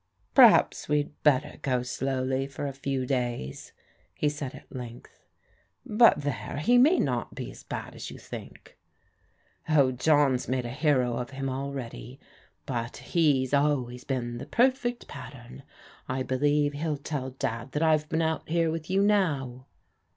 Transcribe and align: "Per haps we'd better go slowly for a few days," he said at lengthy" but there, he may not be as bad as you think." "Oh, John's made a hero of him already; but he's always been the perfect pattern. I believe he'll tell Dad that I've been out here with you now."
"Per 0.33 0.47
haps 0.47 0.89
we'd 0.89 1.11
better 1.21 1.59
go 1.61 1.83
slowly 1.83 2.47
for 2.47 2.65
a 2.65 2.73
few 2.73 3.05
days," 3.05 3.71
he 4.15 4.29
said 4.29 4.55
at 4.55 4.75
lengthy" 4.75 5.11
but 5.85 6.21
there, 6.21 6.57
he 6.57 6.79
may 6.79 6.97
not 6.97 7.35
be 7.35 7.51
as 7.51 7.61
bad 7.61 7.93
as 7.93 8.09
you 8.09 8.17
think." 8.17 8.79
"Oh, 9.69 9.91
John's 9.91 10.47
made 10.47 10.65
a 10.65 10.69
hero 10.71 11.17
of 11.17 11.29
him 11.29 11.51
already; 11.51 12.19
but 12.65 12.97
he's 13.13 13.53
always 13.53 14.03
been 14.03 14.39
the 14.39 14.47
perfect 14.47 15.07
pattern. 15.07 15.61
I 16.09 16.23
believe 16.23 16.73
he'll 16.73 16.97
tell 16.97 17.29
Dad 17.37 17.73
that 17.73 17.83
I've 17.83 18.09
been 18.09 18.23
out 18.23 18.49
here 18.49 18.71
with 18.71 18.89
you 18.89 19.03
now." 19.03 19.67